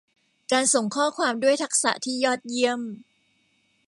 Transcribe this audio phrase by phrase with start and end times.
[0.51, 2.81] การส่งข้อความด้วยทักษะที่ยอดเยี่ยม